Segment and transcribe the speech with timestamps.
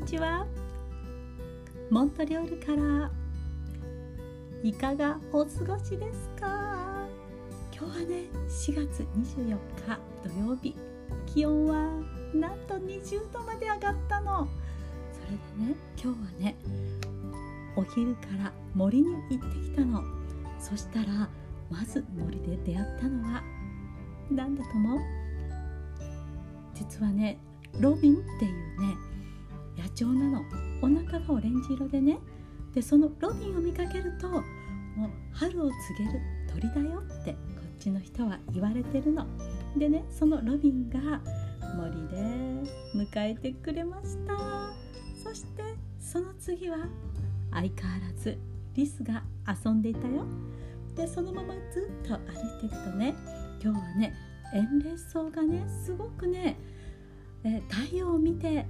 [0.00, 0.46] にちは。
[1.90, 3.10] モントリオールから。
[4.62, 7.06] いかがお過ごしですか？
[7.70, 9.58] 今日はね4月24日
[10.24, 10.74] 土曜日。
[11.26, 11.90] 気温は
[12.34, 14.48] なんと20度まで上がったの。
[15.12, 16.56] それでね今日はね
[17.76, 20.02] お昼から森に行ってきたの。
[20.58, 21.28] そしたら
[21.68, 23.42] まず森で出会ったのは
[24.30, 25.00] 何だと思う？
[26.74, 27.38] 実はね
[27.78, 28.96] ロビンっていうね
[29.80, 30.42] 野鳥なの。
[30.82, 32.18] お腹がオレンジ色でね。
[32.74, 36.20] でそのロビンを見かけるともう春を告げる
[36.52, 39.26] 鳥だよってこっちの人は言われてるの。
[39.76, 41.20] でねそのロビンが
[41.76, 42.16] 森で
[42.94, 44.36] 迎えてくれました。
[45.22, 45.62] そして
[45.98, 46.78] その次は
[47.50, 48.38] 相変わらず
[48.74, 49.22] リスが
[49.64, 50.24] 遊んでいたよ。
[50.96, 53.14] でそのままずっと歩いていくとね
[53.62, 54.14] 今日はね
[54.52, 56.58] エンレス草がねすごくね
[57.44, 58.66] え太陽を見て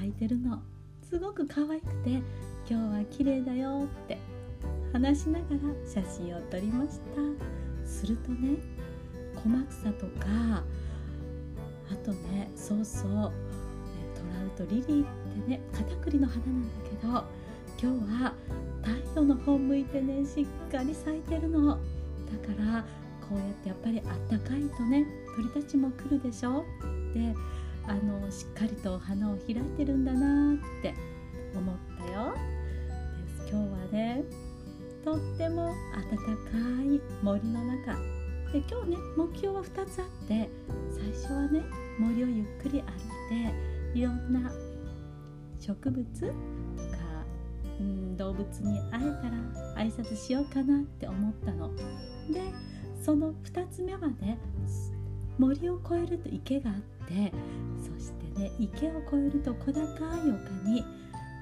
[0.00, 0.58] 咲いてるの。
[1.02, 2.22] すごく可愛くて今
[2.66, 4.16] 日は綺麗だよって
[4.94, 7.86] 話しながら写真を撮りました。
[7.86, 8.56] するとね
[9.36, 10.62] 小松草とか
[11.92, 15.06] あとねそうそうトラウトリリーっ
[15.44, 18.32] てねカタクリの花なんだけど今日は
[18.82, 21.76] 太陽の方向いてねしっかり咲いてるの。
[21.76, 22.84] だから
[23.28, 25.04] こうやってやっぱりあったかいとね
[25.36, 26.64] 鳥たちも来るでしょ。
[27.12, 27.34] で
[27.86, 30.94] あのしっかりと花を開いてるんだなって
[31.54, 32.34] 思ったよ。
[33.44, 34.22] で今日はね
[35.04, 37.94] とっても暖かい森の中。
[38.52, 40.50] で今日ね目標は2つあって
[40.90, 41.62] 最初はね
[41.98, 42.82] 森をゆっくり歩い
[43.92, 44.50] ていろんな
[45.60, 46.32] 植物とか、
[47.78, 51.74] うん、動物に会えたら挨拶しようかなって思ったの。
[51.76, 51.84] で
[53.00, 54.38] その2つ目はね
[55.38, 56.76] 森を越えると池があっ
[57.10, 57.32] て
[57.78, 60.84] そしてね池を越えると小高い丘に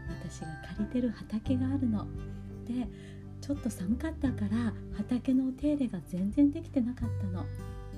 [0.09, 2.07] 私が借りてる畑があるの。
[2.67, 2.87] で
[3.41, 7.45] ちょっと寒かったから畑のお手入れが全然できてなかったの。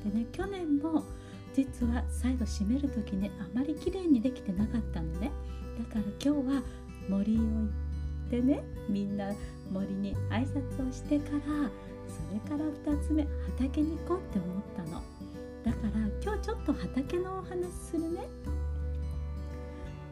[0.05, 1.05] でね去年も
[1.55, 5.31] 実は最後締める時ねあまり綺麗にできてなかったのね
[5.79, 6.63] だから今日は
[7.09, 7.65] 森を行
[8.27, 9.33] ってねみんな
[9.73, 11.71] 森に挨拶をしてから
[12.09, 13.27] それから2つ目
[13.59, 15.03] 畑に行こうって思ったの
[15.65, 15.91] だから
[16.23, 18.29] 今日ちょっと畑のお話するね。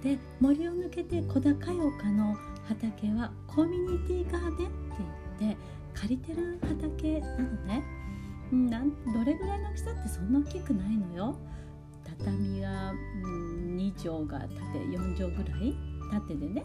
[0.03, 2.37] で森を抜けて小高い丘の
[2.69, 4.75] 畑はコミュニティガーデンって
[5.41, 5.57] 言って
[5.95, 7.85] 借りてる畑なのね。
[8.53, 11.39] なんどれぐらいの大きさってそんな大きくないのよ。
[12.05, 15.75] 畳が、うん、2畳が縦4畳ぐらい
[16.11, 16.65] 縦でね。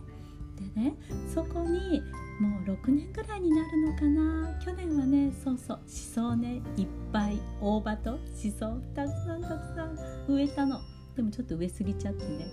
[0.76, 0.96] でね
[1.34, 2.02] そこに
[2.40, 4.60] もう6年ぐらいになるのかな？
[4.60, 6.62] 去年はねそうそうしそね。
[6.78, 10.82] いっぱい大葉としそたくさんたくさん植えたの。
[11.16, 12.48] でもちょっと植えすぎちゃってね。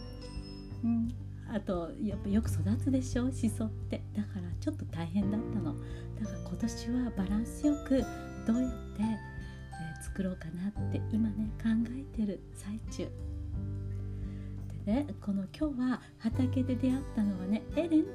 [0.85, 1.09] うん。
[1.53, 3.31] あとやっぱよく育つでしょ？
[3.33, 4.03] しそって。
[4.15, 5.75] だからちょっと大変だったの。
[6.21, 8.05] だから今年はバランスよく
[8.47, 13.09] どうやって、えー、作ろうかなって今ね考えてる最中。
[14.87, 18.11] ねこの今日は畑で出会ったのはねエレンって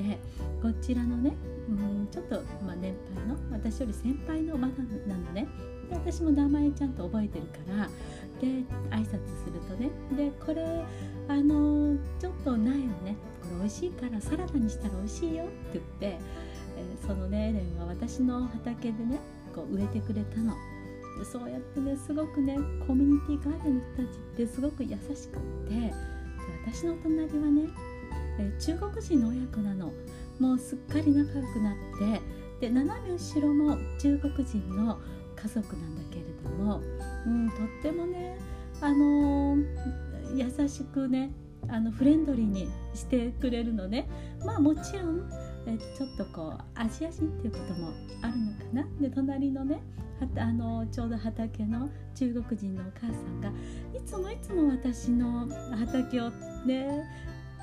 [0.00, 0.18] 言って
[0.62, 1.34] こちらのね、
[1.68, 5.46] うん、ちょっと、まあ、年配の私より先輩のマダムなのね
[5.88, 7.88] で私も名前ちゃんと覚えてるから
[8.40, 8.46] で
[8.90, 10.84] 挨拶するとねでこれ
[11.28, 19.18] あのちょっと苗をねこれ美味しいからサラダにしたら美味しいよって言って、えー、そのねエレンは私の畑でね
[19.54, 20.54] こう植えてくれたの。
[21.24, 22.56] そうやってねすごくね
[22.86, 25.92] コミュニティガーデンの人たちってすごく優しくって
[26.66, 27.68] 私の隣はね、
[28.38, 29.92] え中国人の親子なの。
[30.38, 31.74] もうすっかり仲良くなっ
[32.60, 34.98] てで斜め後ろも中国人の
[35.34, 36.80] 家族なんだけれども、
[37.26, 38.38] うん、とってもね
[38.80, 41.30] あのー、優しくね
[41.68, 44.08] あのフレンドリーにしてくれるのね。
[44.44, 45.28] まあもちろん
[45.68, 47.92] えちょっとこうアジア人っていうことも
[48.22, 48.86] あるのかな？
[49.00, 49.82] で隣のね
[50.36, 55.46] あのちょうど畑の中国人のお母さんがいつもいつも私の
[55.76, 56.30] 畑を
[56.66, 57.04] ね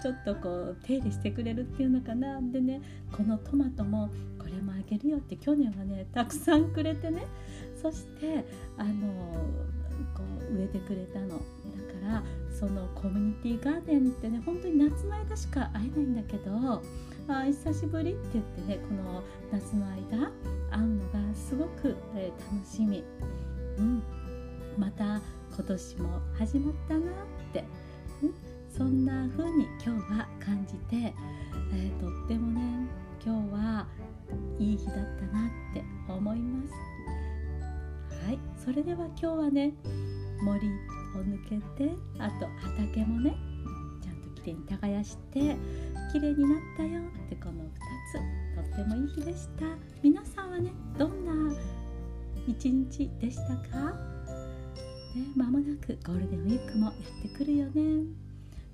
[0.04, 2.40] ちょっとこう手入れしてくれるっていうのかな？
[2.42, 2.82] でね
[3.12, 7.26] このトマトもこれもあげるよって去年はねたくさんくれてね
[7.82, 8.46] そして
[8.78, 8.92] あの
[10.14, 10.22] こ
[10.52, 11.30] う植えてくれたの。
[11.30, 11.36] だ
[12.10, 12.24] から
[12.58, 16.84] そのコミュニティガーデンってね本当に夏の間しか会えないんだけど
[17.28, 20.32] あ久しぶりって言ってねこの夏の間
[20.70, 23.04] 会うのがすごく、えー、楽しみ、
[23.78, 24.04] うん、
[24.78, 25.22] また
[25.56, 27.04] 今年も始まったなっ
[27.52, 27.64] て、
[28.22, 28.34] うん、
[28.76, 32.88] そんな風に今日は感じて、えー、とってもね
[33.26, 33.88] 今日は
[34.60, 36.74] いい日だったなって思います。
[38.26, 38.40] はい。
[38.64, 39.74] それでは今日はね
[40.42, 40.72] 森を
[41.20, 43.36] 抜けてあと畑もね
[44.04, 45.56] ちゃんときれいに耕して
[46.16, 47.68] 綺麗になったよってこの2
[48.10, 49.66] つとってもいい日でした。
[50.02, 51.54] 皆さんはねどんな
[52.48, 53.92] 一日でしたか？
[55.14, 58.06] ね、間もなくゴールデンウィークもやってくるよね。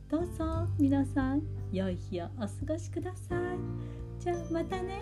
[0.07, 1.41] どうぞ皆さん
[1.71, 4.23] 良い日をお過ごしください。
[4.23, 5.01] じゃあまたね。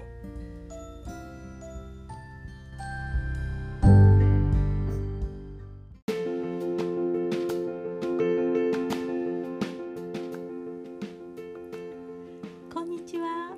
[13.10, 13.58] ちは。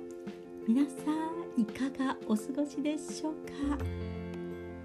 [0.66, 1.10] 皆さ
[1.58, 3.52] んいかがお過ごしでしょうか？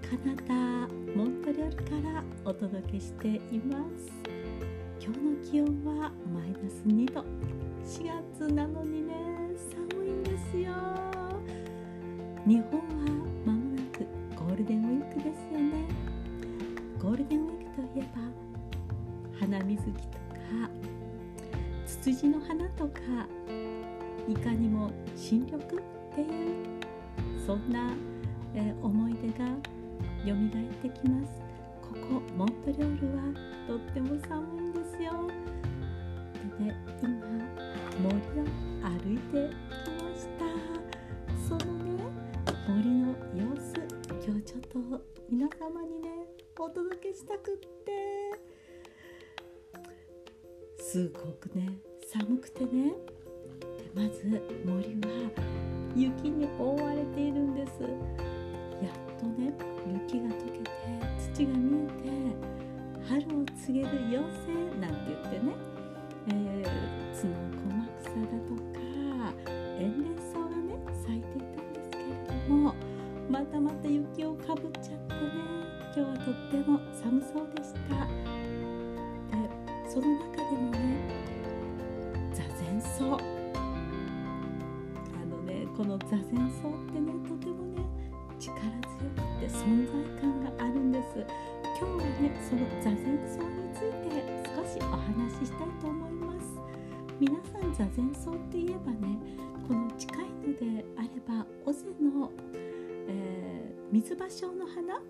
[0.02, 0.54] カナダ
[1.16, 4.12] モントリオールからお届けしています。
[5.00, 7.24] 今日の気温はマイナス2度。
[7.82, 9.14] 4月なのにね
[9.90, 10.74] 寒いんですよ。
[12.46, 12.84] 日本は
[13.46, 14.04] 間もなく
[14.36, 15.88] ゴールデンウィークですよね。
[17.00, 20.68] ゴールデンウィークといえば花水木とか
[21.86, 23.00] ツツジの花とか
[24.28, 25.66] いかにも新緑っ
[26.14, 26.28] ていう
[27.46, 27.94] そんな、
[28.54, 29.46] えー、思い出が
[30.26, 30.36] 蘇っ
[30.82, 31.40] てきます。
[31.80, 33.22] ここモントリオールは
[33.66, 35.12] とっても寒いんですよ。
[36.58, 37.08] でね今
[38.02, 38.44] 森を
[38.82, 39.48] 歩いて
[39.84, 40.44] きました。
[41.48, 41.88] そのね
[42.68, 43.72] 森の様子
[44.26, 45.00] 今日ちょっと
[45.30, 46.10] 皆様にね
[46.58, 47.88] お届けしたくって。
[50.78, 51.78] すごくね
[52.12, 52.92] 寒くてね
[53.94, 55.30] まず森は
[55.96, 57.80] 雪に覆われているんです。
[57.82, 59.52] やっとね
[59.86, 60.70] 雪が溶けて
[61.34, 62.10] 土が見えて
[63.08, 65.54] 春を告げる妖精なんて言ってね、
[66.28, 66.64] えー、
[67.16, 67.68] 角小
[68.02, 68.78] 草だとか
[69.78, 70.62] 延齢草がね
[71.04, 72.04] 咲いていたんですけれ
[72.48, 72.74] ども
[73.30, 75.20] またまた雪をかぶっちゃってね
[75.96, 77.78] 今日はとっても寒そうでした。
[79.32, 79.40] で
[79.88, 80.77] その中でも
[85.78, 87.86] この座禅草ってねとてもね
[88.40, 91.24] 力強くて存在感があるんです。
[91.78, 96.58] 今日はねその座禅草について少しお話ししたいと思います。
[97.20, 99.16] 皆さん座禅草って言えばね
[99.68, 102.28] この近いのであれば尾瀬の、
[103.06, 105.00] えー、水芭蕉の花、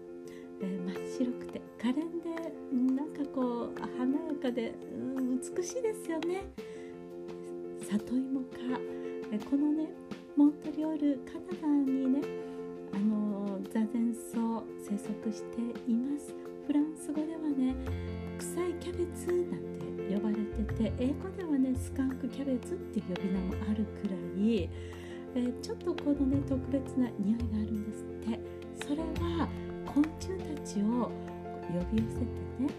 [0.61, 2.53] えー、真っ白くて可憐で
[2.94, 6.43] なんかこう華やかで、うん、美しいですよね。
[7.88, 8.56] 里芋か、
[9.32, 9.88] えこのね
[10.38, 12.20] モントリオールカナダにね
[12.94, 14.38] あの座禅草
[14.88, 16.32] 生息しています。
[16.64, 17.75] フランス語ではね
[18.38, 19.61] 臭いキャベツなん
[20.06, 24.70] て呼ばれてて英語ではねスカンクキャベツっていう呼び名もあるくらい、
[25.35, 28.38] えー、ちょっとこのね特別な匂いがあるんですって。
[28.87, 29.49] それは
[29.87, 31.11] 昆虫たちを
[31.67, 32.25] 呼び寄せて
[32.62, 32.70] ね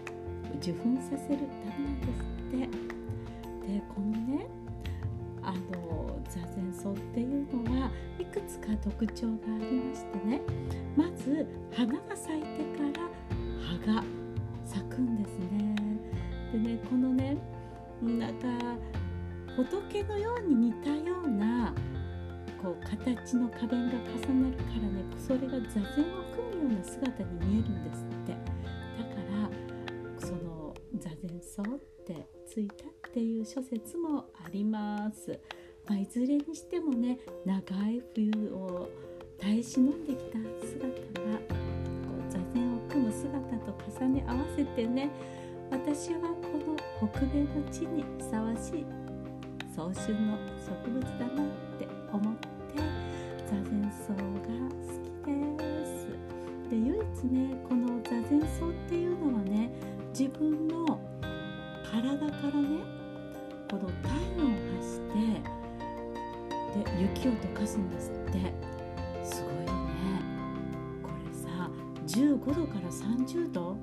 [0.62, 2.56] 受粉させるためなんですって。
[3.70, 4.46] でこのね
[5.42, 5.58] あの
[6.30, 10.40] 座禅草っていうのはいくつか特徴がありましてね。
[10.96, 12.46] まず花が咲いて
[12.78, 13.08] から
[13.60, 14.04] 葉が
[14.64, 15.74] 咲くんですね。
[16.52, 17.36] でねこのね
[18.00, 18.46] なんか
[19.56, 21.74] 仏のように似たような
[22.62, 23.94] こう形の花弁が
[24.28, 28.32] 重なるからねそれが座禅を組むような姿に見えるんですって。
[28.32, 28.38] だ
[29.04, 29.20] か
[30.20, 31.66] らその座禅草っ
[32.06, 35.38] てついたっていう諸説もあります。
[35.86, 38.88] まあ、いずれにしてもね長い冬を
[39.38, 40.86] 耐え忍んできた姿
[41.20, 41.54] がこ
[42.28, 45.10] う座禅を組む姿と重ね合わせてね
[45.70, 46.48] 私はこ
[47.02, 48.86] の北米の地にふさわしい
[49.74, 51.46] 早春の植物だなっ
[51.78, 52.50] て思って
[53.46, 54.76] 座禅草が好
[55.24, 56.06] きです。
[56.68, 59.70] で唯一ねこの座禅草っていうのはね
[60.12, 61.00] 自分の
[61.90, 63.00] 体からね
[63.70, 65.59] この体温を発して
[66.72, 68.52] で雪を溶かすんですって。
[69.24, 70.22] すごいよね。
[71.02, 71.70] これさ
[72.06, 73.76] 15度から30度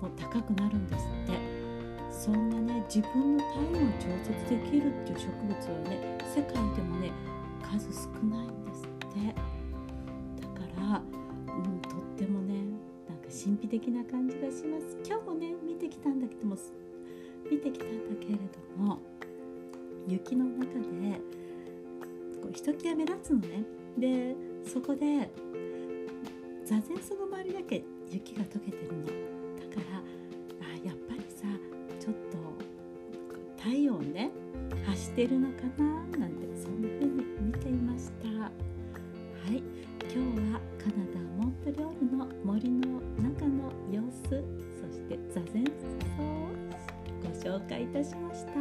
[0.00, 1.62] も高くなるんですって。
[2.10, 7.10] そんなね自分の体温を調節できるっていう植物はね世界でもね
[7.62, 9.34] 数少ないんですって。
[10.40, 12.54] だから、うん、とってもね
[13.08, 14.96] なんか神秘的な感じがします。
[15.04, 16.56] 今日もね見てきたんだけども
[17.50, 18.98] 見てきたんだけれども
[20.06, 21.20] 雪の中で
[22.42, 23.64] こうひときわ目立つのね。
[23.96, 24.34] で
[24.68, 25.30] そこで
[26.64, 29.04] 座禅その周りだけ雪が溶けてるの。
[29.06, 29.12] だ
[29.76, 30.02] から
[30.66, 31.46] あやっぱりさ
[32.00, 32.38] ちょっと
[33.62, 34.30] 太陽ね
[34.84, 35.84] 発してるのかな
[36.18, 38.28] なんてそんな風に見ていました。
[38.28, 38.50] は
[39.52, 39.62] い。
[40.14, 44.44] 今日はカナダモントリオールの森の中の様子
[44.78, 45.64] そして座禅
[46.18, 46.48] を
[47.22, 48.52] ご紹介いたしました。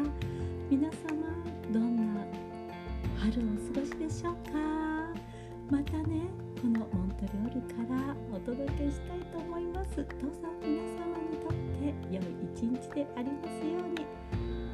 [8.51, 9.96] 届けしたいと思います。
[9.96, 10.08] どうぞ
[10.62, 14.05] 皆様にとって良い一日でありますように。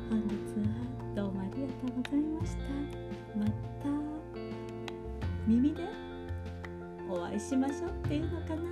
[0.10, 0.34] 本日
[0.68, 0.74] は
[1.16, 2.62] どうもありがとうございました。
[3.38, 3.54] また
[5.46, 5.84] 耳で
[7.08, 8.64] お会いしましょうっていうのかな。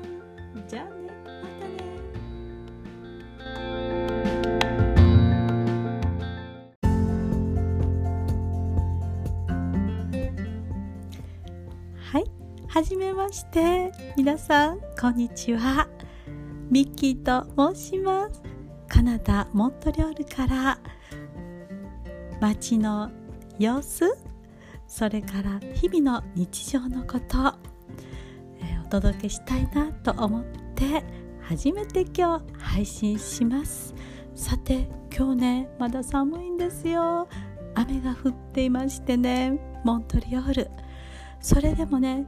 [0.68, 0.92] じゃあね
[1.24, 1.76] またね。
[12.68, 13.90] はじめまして。
[14.18, 15.90] 皆さんこんにちは。
[16.72, 18.42] ミッキーと申します。
[18.88, 20.80] カナダモントリオールから。
[22.40, 23.12] 街の
[23.60, 24.06] 様子。
[24.88, 27.56] それから日々の日常のこと、
[28.86, 30.44] お届けしたいなと思っ
[30.76, 31.04] て
[31.42, 33.94] 初めて今日配信します。
[34.34, 37.28] さて今日ねまだ寒いんですよ。
[37.74, 40.72] 雨が降っていましてねモントリオール。
[41.42, 42.26] それでもね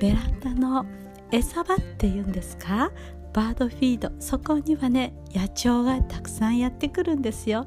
[0.00, 0.86] ベランダの
[1.30, 2.90] 餌場っていうんですか？
[3.32, 4.10] バードフィード。
[4.20, 7.66] そこにはね野鳥がたくさんやってくるんですよ。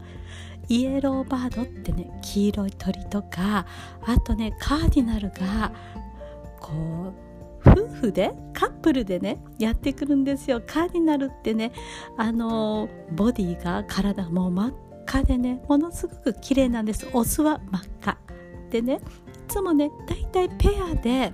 [0.67, 3.65] イエローバードってね黄色い鳥とか
[4.01, 5.71] あとねカーディナルが
[6.59, 7.13] こ
[7.65, 10.61] う夫婦でカップルでねやってくるんですよ。
[10.65, 11.71] カーディナルってね
[12.17, 14.73] あのボディが体も真っ
[15.07, 17.07] 赤でねものすごく綺麗なんです。
[17.13, 18.17] オスは真っ赤。
[18.69, 18.99] でねい
[19.47, 21.33] つもねだいたいペアで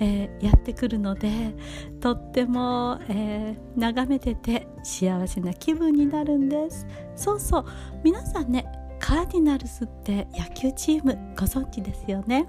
[0.00, 1.54] えー、やってくるので
[2.00, 6.86] とっても、えー、眺めてて幸せな気分になるんです。
[7.14, 7.64] そうそう。
[8.02, 8.66] 皆さんね
[8.98, 12.46] カーディナルスって野球チームご存知ですよね。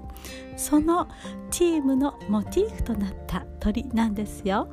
[0.56, 1.08] その
[1.50, 4.68] チームのモチーフとなった鳥なんですよ。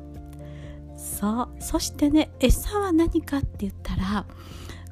[0.96, 1.48] そう。
[1.60, 4.26] そしてね餌は何かって言ったら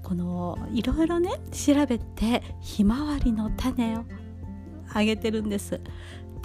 [0.03, 4.05] このいろいろね調べてひまわりの種を
[4.93, 5.81] あげてるんです。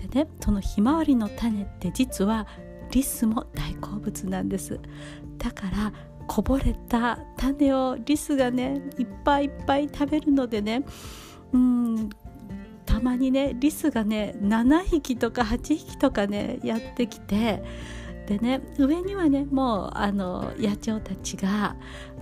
[0.02, 2.48] でねそのひまわりの種って実は
[2.92, 4.80] リスも大好物なんです。
[5.38, 5.94] だから
[6.28, 10.86] こぼれた種をリスがねいっぱいいっぱい食べるのでね
[11.54, 12.10] うん
[12.86, 17.64] たまにねリスがね7匹とか8匹とかねやってきて
[18.28, 21.76] でね上にはねもうあの野鳥たちが、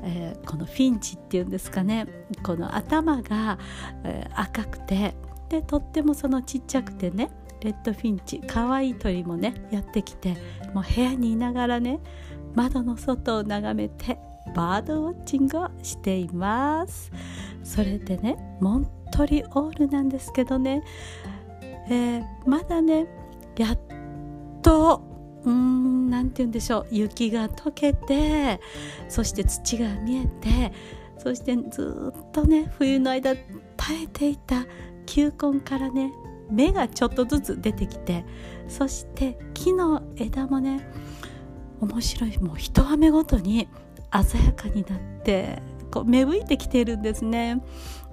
[0.03, 2.07] えー、このフィンチっていうんですかね
[2.43, 3.59] この頭が、
[4.05, 5.15] えー、赤くて
[5.49, 7.29] でとってもそのちっちゃくてね
[7.67, 10.37] レッドフィンチ可愛い鳥もねやってきて
[10.73, 11.99] もう部屋にいながらね
[12.55, 14.17] 窓の外を眺めて
[14.55, 17.11] バードウォッチングをしています。
[17.63, 20.81] それでねモントリオールなんですけどね、
[21.89, 23.05] えー、まだね
[23.57, 23.79] やっ
[24.61, 25.01] と
[25.43, 28.61] うーん何て言うんでしょう雪が溶けて
[29.09, 30.71] そして土が見えて
[31.17, 33.35] そしてずっとね冬の間
[33.75, 34.65] 耐えていた
[35.05, 36.13] 球根からね
[36.51, 38.25] 芽がちょっとずつ出てきて
[38.67, 40.89] そして木の枝もね
[41.79, 43.67] 面白いもう一雨ごとに
[44.11, 45.61] 鮮やかになって
[45.91, 47.61] こう芽吹いてきているんですね。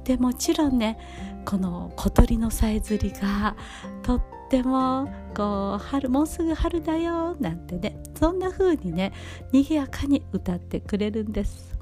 [0.05, 0.99] でもちろんね
[1.47, 3.57] この小鳥のさえずりが
[4.03, 9.13] とってもこう春もうすぐ春だよなんてねそんな風にね
[9.51, 11.79] 賑やかに歌ってくれるんです。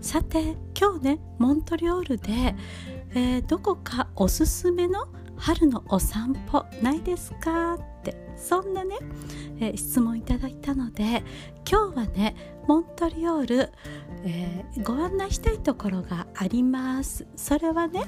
[0.00, 2.56] さて今日ねモントリオールで
[3.14, 7.74] えー、どこかおすすめの春のお散歩ないですか？
[7.74, 8.96] ってそんなね、
[9.60, 11.22] えー、質問いただいたので
[11.70, 12.34] 今日はね
[12.66, 13.72] モントリオール、
[14.24, 17.26] えー、ご案内したいところがあります。
[17.36, 18.04] それはね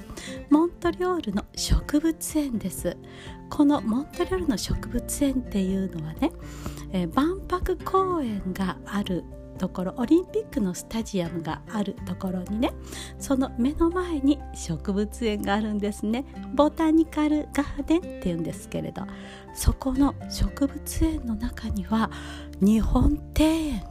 [0.49, 2.97] モントリオールの植物園です。
[3.51, 6.33] このモントリオールの植物園っていうのはね、
[6.93, 12.73] え万博公園があるところオリンピックのスタジアムがあるところにね
[13.19, 16.25] その目の前に植物園があるんですね。
[16.55, 19.03] ボタニカルガーデンっていうんですけれど
[19.55, 22.11] そこの植物園の中には
[22.61, 23.85] 日本庭園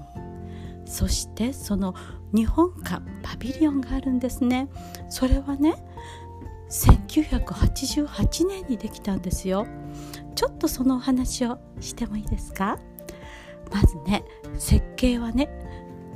[0.86, 1.96] そしてその
[2.34, 4.68] 日本館パビリオンがあるんですね。
[5.10, 5.76] それはね
[6.70, 9.68] 1988年にできたんですよ。
[10.36, 12.80] ちょっとそのお話をしてもいいですか？
[13.74, 14.24] まずね
[14.58, 15.50] 設計はね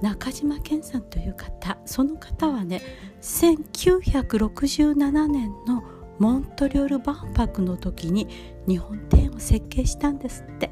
[0.01, 2.81] 中島健さんという方その方はね
[3.21, 5.83] 1967年の
[6.19, 8.27] モントリオール万博の時に
[8.67, 10.71] 日本庭園を設計したんですって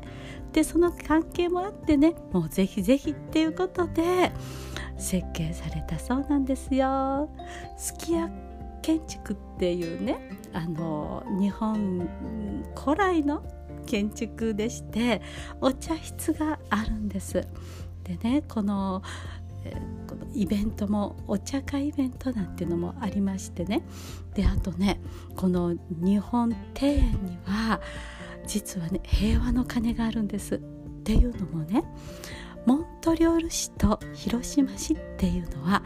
[0.54, 4.32] でその関係もあってねもうぜひぜひっていうことで
[4.98, 7.30] 設計されたそうなんですよ。
[7.78, 8.30] すき家
[8.82, 10.18] 建築っていうね
[10.54, 12.08] あの日本
[12.76, 13.44] 古来の
[13.86, 15.22] 建築でして
[15.62, 17.48] お茶室があるんです。
[18.04, 19.02] でねこの
[20.08, 23.84] このイベントもお茶会イベントなんていうのもありましてね。
[24.34, 25.00] であとね
[25.36, 27.82] この日本庭園には
[28.46, 30.56] 実はね平和の鐘があるんです。
[30.56, 30.60] っ
[31.04, 31.84] ていうのもね
[32.66, 35.84] モントリオール市と広島市っていうのは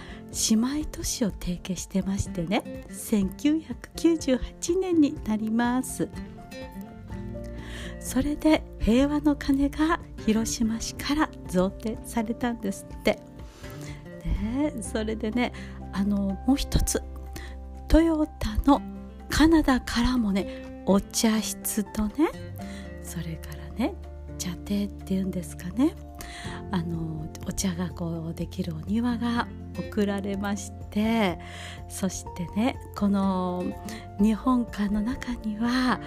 [0.50, 6.08] 姉妹都市を提携してましてね1998年になります。
[8.00, 13.20] それで平和の鐘が広島市から贈呈されたんですって。
[14.20, 15.54] でそれでね
[15.94, 17.02] あのもう一つ
[17.88, 18.82] トヨタの
[19.30, 22.14] カナダからもねお茶室とね
[23.04, 23.94] それからね
[24.38, 25.96] 茶亭っていうんですかね
[26.72, 31.40] あのお茶がこうできるお庭が贈られまして
[31.88, 33.64] そしてねこの
[34.20, 36.00] 日本館の中には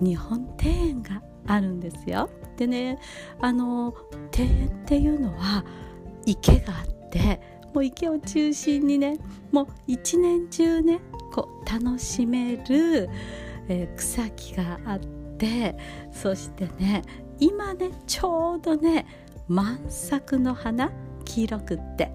[0.00, 2.30] 日本庭園があるんですよ。
[2.56, 2.98] でね
[3.40, 3.94] あの
[4.36, 5.64] 庭園っていうのは
[6.26, 7.40] 池があって
[7.72, 9.18] もう池を中心にね
[9.50, 11.00] もう一年中ね
[11.32, 13.08] こう楽しめる、
[13.68, 14.98] えー、草木があっ
[15.38, 15.76] て
[16.12, 17.02] そしてね
[17.38, 19.06] 今ねちょうどね
[19.48, 20.90] 満作の花
[21.24, 22.10] 黄色くって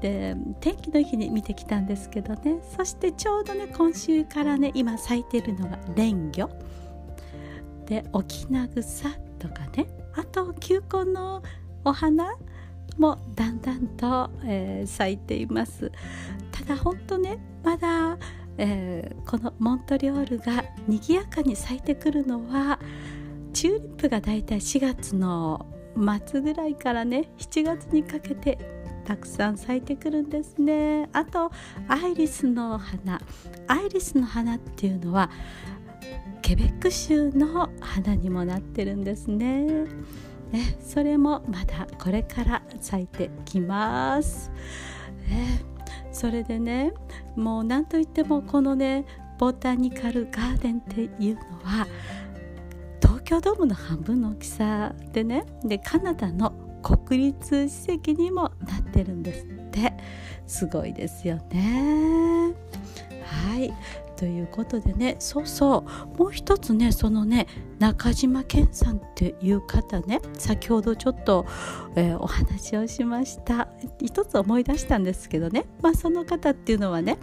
[0.00, 6.50] で天気の日に見てきたんですけどねそしてちょうどね今週からね今咲いてるのがレンギョ
[7.86, 11.42] でオキナグサとかねあと球根の
[11.84, 12.34] お花
[12.98, 15.92] もだんだんと、えー、咲いています。
[16.50, 18.16] ただ本当ねまだ、
[18.58, 22.78] えー、このモントリオールが賑やかに咲いてくるのは
[23.52, 25.66] チューリップがだいたい4月の
[26.26, 28.58] 末ぐらいからね7月にかけて
[29.06, 31.08] たくさん咲いてくるんですね。
[31.12, 31.52] あと
[31.86, 33.20] アイリスの花。
[33.68, 35.30] アイリスの花っていうのは
[36.42, 39.64] ケベック州の花にもなってるんですね。
[39.64, 44.52] ねそれもまだこれから咲いてきます、
[45.28, 45.60] ね、
[46.12, 46.92] それでね
[47.34, 49.04] もう何といってもこのね
[49.38, 51.86] ボタニカルガーデンっていうのは
[53.02, 59.92] 東京ドームの半分の大きさでねでカナダの国立史跡にもなってるんですって。
[60.46, 62.54] すごいですよね。
[63.26, 63.72] はい。
[64.16, 65.84] ということでねそうそ
[66.14, 66.18] う。
[66.18, 67.46] もう一つねそのね
[67.78, 71.44] 中島健さんっていう方ね先ほどちょっと、
[71.96, 73.68] えー、お話をしました。
[74.00, 77.18] 一つ思い出したんですけどね、まあ、その方っていうのはね、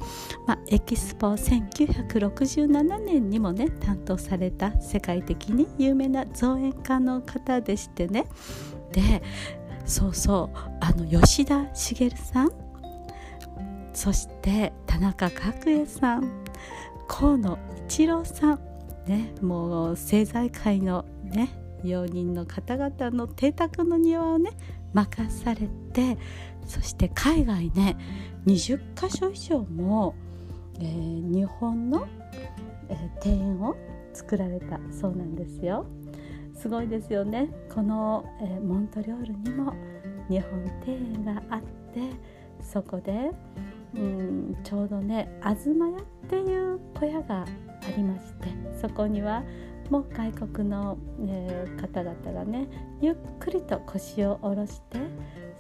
[0.46, 8.28] まあ、エキスポ1967年にもね担当された世界的に有名な造園家の方でしてね。
[8.92, 9.24] で
[9.86, 10.58] そうそう。
[10.80, 12.62] あの吉田茂さん
[13.93, 16.43] そして田中角栄さん
[17.08, 18.60] 河野一郎さん
[19.08, 21.49] ねもう政財界のね
[21.84, 24.51] 用人の方々の邸宅の庭をね
[24.93, 26.17] 任されて
[26.65, 27.97] そして海外ね
[28.45, 30.15] 20か所以上も、
[30.79, 32.08] えー、日本の、
[32.89, 33.75] えー、庭園を
[34.13, 35.86] 作られたそうなんですよ。
[36.56, 39.73] すごいですよねこの、えー、モントリオールにも
[40.29, 41.62] 日本庭園があっ
[41.93, 42.12] て
[42.62, 43.32] そこで
[43.95, 47.47] うんちょうどね東屋っていう小屋があ
[47.95, 48.47] りまして
[48.82, 49.43] そこには
[49.89, 52.67] もう外国の、えー、方々がね
[53.01, 54.97] ゆっくりと腰を下ろして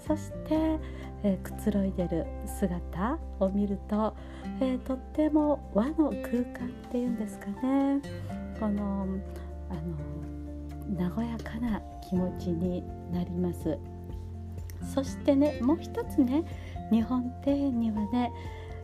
[0.07, 0.79] そして、
[1.23, 4.15] えー、くつろいでる姿を見ると、
[4.59, 8.01] えー、とっても和の空間っていうんですかね。
[8.59, 9.07] この
[9.69, 9.75] あ
[10.97, 13.77] の和やかな気持ちになります。
[14.93, 16.43] そしてねもう一つね
[16.91, 18.31] 日本庭園にはね、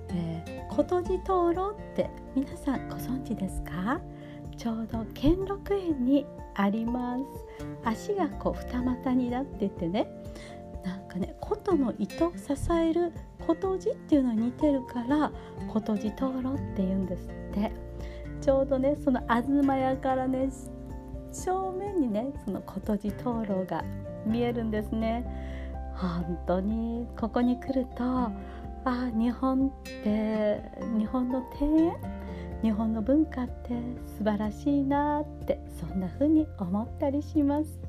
[0.10, 4.00] えー、琴路灯籠って皆さんご存知ですか？
[4.58, 7.24] ちょうど兼六園にあります。
[7.84, 10.08] 足がこう二股になっててね。
[10.84, 13.14] なんかね琴の糸を支える
[13.46, 15.32] 琴地っていうのに似てるから
[15.68, 17.72] 琴地灯籠って言うんですって。
[18.42, 20.50] ちょうどねその東屋からね
[21.32, 23.84] 正面にねその琴地灯籠が
[24.26, 25.26] 見えるんですね。
[26.00, 28.32] 本当にここに来るとあ
[29.14, 30.62] 日本って
[30.98, 32.20] 日本の庭園
[32.62, 33.72] 日本の文化って
[34.18, 37.80] 素晴らしいなってそんな風に思ったりします。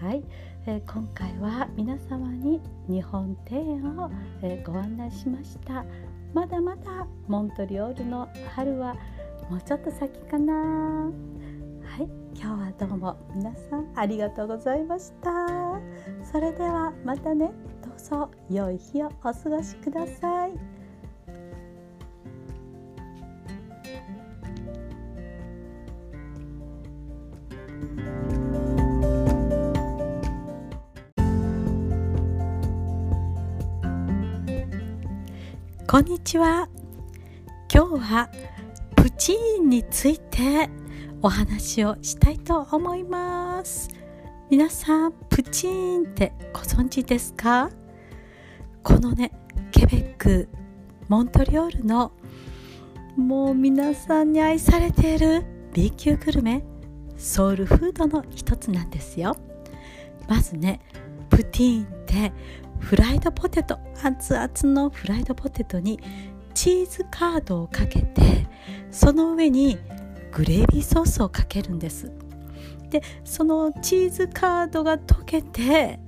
[0.00, 0.24] はい、
[0.66, 4.10] えー、今回は皆様に日本庭園を、
[4.42, 5.84] えー、ご案内しました。
[6.34, 8.94] まだまだモントリオールの春は
[9.48, 11.10] もうちょっと先かな
[11.92, 15.30] はい今日はどうも皆さんありがとうございました
[16.24, 17.50] それではまたね
[17.84, 20.52] どうぞ良い日をお過ごしください。
[35.86, 36.70] こんにちは
[37.70, 38.30] 今日は
[38.96, 40.70] プチーンについて
[41.24, 43.88] お話をしたいと思います。
[44.50, 47.70] 皆さんプチーンってご存知ですか？
[48.82, 49.30] このね
[49.70, 50.48] ケベック
[51.08, 52.10] モントリオールの
[53.16, 56.64] もう皆さんに愛されている B 級グルメ
[57.16, 59.36] ソウルフードの一つなんですよ。
[60.28, 60.80] まずね
[61.30, 62.32] プティーンって
[62.80, 66.00] フライドポテト熱々のフライドポテトに
[66.52, 68.48] チーズカードをかけて
[68.90, 69.78] その上に
[70.32, 72.10] グレービーソースをかけるんです。
[72.90, 76.00] でそのチーズカードが溶けて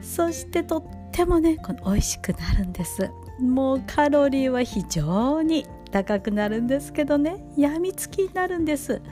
[0.00, 3.10] そしてとってもねこの美味しくなるんです。
[3.40, 7.44] もうカロリーは非常に高くなるんですけどね。
[7.56, 9.02] やみつきになるんです。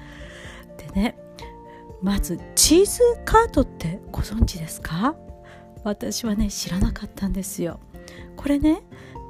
[0.76, 1.16] でね
[2.02, 5.16] まずチーズカードってご存知ですか？
[5.84, 7.80] 私はね知らなかったんですよ。
[8.36, 8.82] これね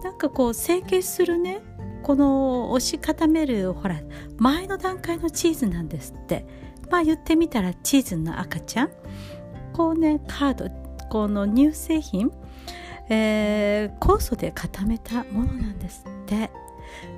[0.03, 1.61] なんかこう成形するね
[2.03, 4.01] この押し固めるほら
[4.39, 6.45] 前の段階のチーズなんですって。
[6.91, 8.91] まあ言ってみたらチーズの赤ちゃん。
[9.73, 10.71] こうねカード
[11.09, 12.31] この乳製品、
[13.09, 16.51] えー、酵素で固めたものなんですって。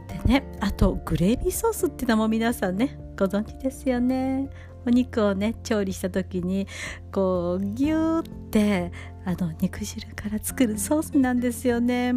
[0.07, 4.49] でねあとグレービーソースっていうのも皆さんねご存知ですよね。
[4.87, 6.69] お肉をね調理した時に
[7.11, 8.93] こうギューって
[9.25, 12.15] あの肉汁から作るソースなんですよね。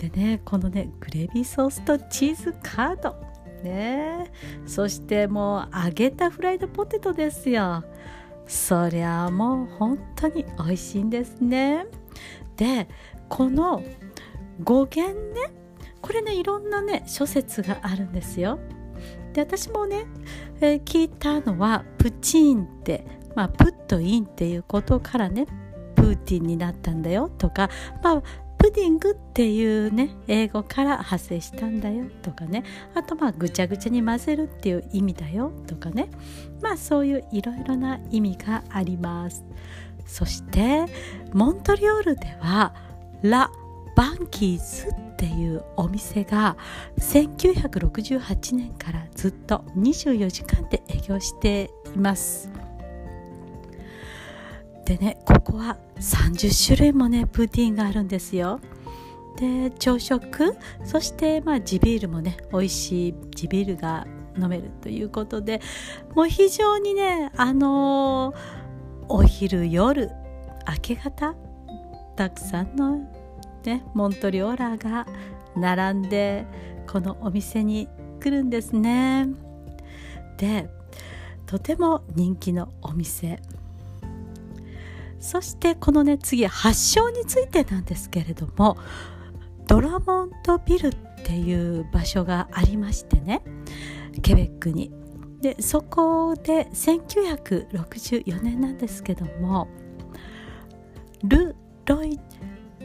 [0.00, 3.14] でねこのねグレービーソースとチーズカード。
[3.62, 4.32] ね。
[4.66, 7.84] そしてもう揚げたフライドポテトですよ。
[8.46, 11.86] そりゃもう本当に美味しいんですね。
[12.56, 12.88] で
[13.28, 13.82] この
[14.64, 15.52] 語源ね。
[16.00, 18.58] これねいろんなね諸説があるんですよ。
[19.34, 20.06] で私もね、
[20.62, 23.04] えー、聞いたのはプチーンって、
[23.36, 25.46] まあ、プットインっていうことからね
[25.94, 27.68] プーティンになったんだよとか、
[28.02, 28.22] まあ、
[28.70, 32.64] ディングっていうね英語から派生したんだよとかね。
[32.94, 36.08] あとまあぐちゃぐちゃに混ぜるっていう意味だよとかね。
[36.60, 39.44] まあそういういろいろな意味があります。
[40.06, 40.86] そして
[41.32, 42.74] モントリオールでは
[43.22, 43.50] ラ・
[43.96, 46.56] バンキーズっていうお店が
[46.98, 52.59] 1968年からずっと24時間で営業しています。
[54.90, 58.58] でねここは30種類もねプーティーンがあるんですよ。
[59.36, 64.04] で朝食そしてまあ地ビールもね美味しい地ビールが
[64.36, 65.60] 飲めるということで
[66.16, 68.36] もう非常にねあのー、
[69.06, 70.10] お昼夜
[70.66, 71.36] 明け方
[72.16, 72.98] たくさんの
[73.64, 75.06] ねモントリオーラが
[75.54, 76.46] 並んで
[76.88, 79.28] このお店に来るんですね。
[80.36, 80.68] で
[81.46, 83.40] とても人気のお店。
[85.20, 88.78] そしてこのね次発祥についてなんですけれども
[89.66, 93.42] ドラモンドビルっていう場所がありましてね
[94.22, 94.90] ケベックに。
[95.40, 99.68] でそこで1964年なんですけども
[101.24, 101.56] ル・
[101.86, 102.18] ロイ・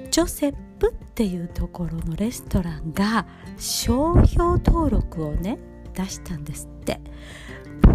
[0.09, 5.57] ジョセプっていうところのレストランが商標登録をね
[5.93, 7.01] 出したんですって。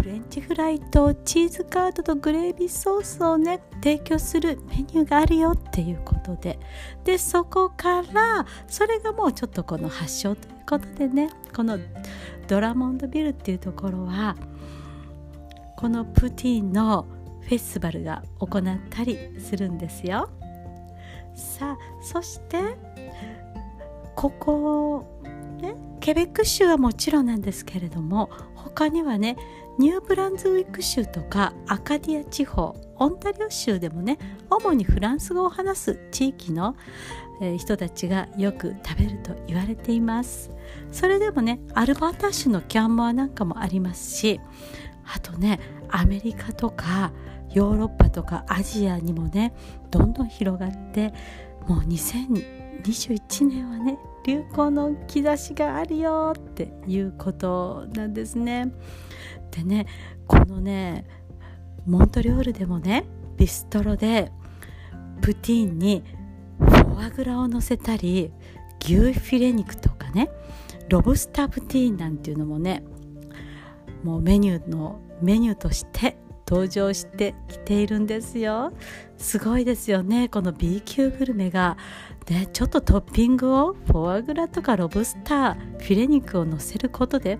[0.01, 6.57] フレンチフライとチーズカードとグレービーソースをね提供するメニューがあるよっていうことで。
[7.03, 11.77] でそこからそれがもうちょっとこの発祥ということでねこの
[12.47, 14.35] ドラモンドビルっていうところは
[15.77, 17.05] このプティーンの
[17.41, 20.29] フェスティバルが行ったりするんですよ。
[21.35, 22.57] さあそして
[24.15, 25.05] ここ
[25.61, 29.37] ねケベック州はもちろんなんですけれども他にはね
[29.77, 34.17] ニューブランズウィック州とかアカディア地方オンタリオ州でもね
[34.49, 36.75] 主にフランス語を話す地域の、
[37.57, 40.51] 人たちがよく食べると言われています
[40.91, 44.39] それでもねアルバータ州のキャンモアなんかもありますし
[45.11, 47.11] あとねアメリカとか
[47.51, 49.55] ヨーロッパとかアジアにもね
[49.89, 51.13] どんどん広がって
[51.67, 58.71] もう2021年はね流行の兆しがあるよっていうことなんですね。
[59.51, 59.85] でね
[60.27, 61.05] このね
[61.85, 63.05] モントリオールでもね
[63.37, 64.31] ビストロで
[65.21, 66.03] プティーンに
[66.59, 68.31] フォアグラを乗せたり
[68.81, 70.29] 牛フィレ肉とかね
[70.89, 72.83] ロブスタープティーンなんていうのもね
[74.03, 78.73] もうメニューのメニューとして登場してきているんですよ。
[79.17, 81.77] すごいですよねこの B 級グルメが。
[82.29, 87.39] ねちょっとトッピングをフォアグラとかロブスターフィレ肉を乗せることで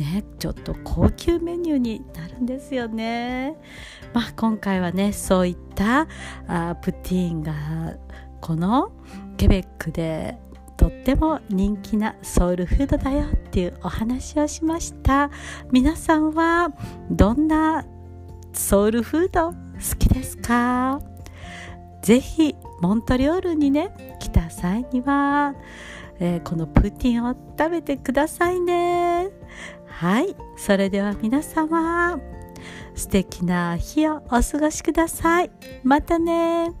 [0.00, 3.56] ねちょっと高級メニューになるんですよね。
[4.12, 6.08] まあ今回はねそういった
[6.48, 7.52] あプティーンが
[8.40, 8.92] この
[9.36, 10.38] ケベックで
[10.76, 15.30] とっても人気なソウルフードだよっていうお話をしました。
[15.70, 16.72] 皆さんは
[17.10, 17.84] どんな
[18.54, 19.54] ソウルフード好
[19.98, 21.00] きですか？
[22.02, 25.54] ぜひモントリオールにね来た際には、
[26.18, 29.28] えー、このプティーンを食べてくださいね。
[30.00, 32.18] はいそれでは皆様
[32.94, 35.50] 素敵な日をお過ごしください。
[35.84, 36.72] またね。